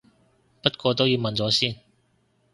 [0.63, 1.75] 不過都要問咗先